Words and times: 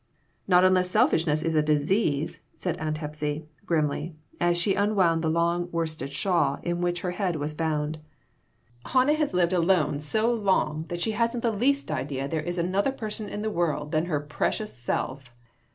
"Not 0.47 0.63
unless 0.63 0.89
selfishness 0.89 1.43
is 1.43 1.53
a 1.53 1.61
disease," 1.61 2.39
said 2.55 2.75
Aunt 2.79 2.97
Hepsy, 2.97 3.45
grimly, 3.67 4.15
as 4.39 4.57
she 4.57 4.73
unwound 4.73 5.21
the 5.21 5.29
long 5.29 5.69
worsted 5.71 6.11
shawl 6.11 6.57
in 6.63 6.81
which 6.81 7.01
her 7.01 7.11
head 7.11 7.35
was 7.35 7.53
bound." 7.53 7.99
Hannah 8.93 9.13
has 9.13 9.35
lived 9.35 9.53
alone 9.53 9.99
so 9.99 10.33
long 10.33 10.85
that 10.87 11.01
she 11.01 11.11
hasn't 11.11 11.43
the 11.43 11.51
least 11.51 11.91
idea 11.91 12.27
there 12.27 12.41
is 12.41 12.57
another 12.57 12.91
person 12.91 13.29
in 13.29 13.43
the 13.43 13.51
world 13.51 13.89
except 13.89 14.07
her 14.07 14.19
precious 14.19 14.75
self. 14.75 15.31